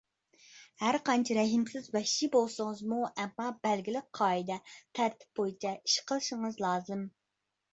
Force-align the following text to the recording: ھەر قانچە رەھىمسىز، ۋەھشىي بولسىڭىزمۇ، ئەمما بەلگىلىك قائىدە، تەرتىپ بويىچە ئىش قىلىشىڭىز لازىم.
ھەر 0.83 0.95
قانچە 1.09 1.35
رەھىمسىز، 1.37 1.89
ۋەھشىي 1.97 2.31
بولسىڭىزمۇ، 2.37 3.01
ئەمما 3.25 3.51
بەلگىلىك 3.67 4.09
قائىدە، 4.21 4.59
تەرتىپ 4.71 5.41
بويىچە 5.41 5.77
ئىش 5.79 5.99
قىلىشىڭىز 6.09 6.59
لازىم. 6.67 7.07